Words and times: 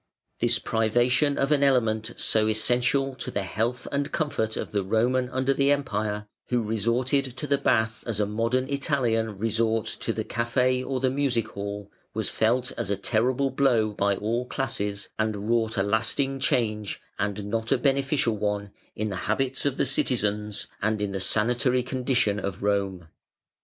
This 0.39 0.57
privation 0.57 1.37
of 1.37 1.51
an 1.51 1.61
element 1.63 2.13
so 2.17 2.47
essential 2.47 3.13
to 3.13 3.29
the 3.29 3.43
health 3.43 3.87
and 3.91 4.11
comfort 4.11 4.57
of 4.57 4.71
the 4.71 4.83
Roman 4.83 5.29
under 5.29 5.53
the 5.53 5.71
Empire 5.71 6.25
(who 6.47 6.63
resorted 6.63 7.25
to 7.37 7.45
the 7.45 7.59
bath 7.59 8.03
as 8.07 8.19
a 8.19 8.25
modern 8.25 8.67
Italian 8.67 9.37
resorts 9.37 9.95
to 9.97 10.11
the 10.11 10.23
café 10.23 10.83
or 10.83 10.99
the 10.99 11.11
music 11.11 11.49
hall), 11.49 11.91
was 12.15 12.29
felt 12.29 12.71
as 12.79 12.89
a 12.89 12.97
terrible 12.97 13.51
blow 13.51 13.91
by 13.93 14.15
all 14.15 14.47
classes, 14.47 15.09
and 15.19 15.47
wrought 15.47 15.77
a 15.77 15.83
lasting 15.83 16.39
change, 16.39 16.99
and 17.19 17.45
not 17.45 17.71
a 17.71 17.77
beneficial 17.77 18.35
one, 18.35 18.71
in 18.95 19.09
the 19.09 19.15
habits 19.27 19.67
of 19.67 19.77
the 19.77 19.85
citizens, 19.85 20.65
and 20.81 20.99
in 20.99 21.11
the 21.11 21.19
sanitary 21.19 21.83
condition 21.83 22.39
of 22.39 22.63
Rome. 22.63 23.07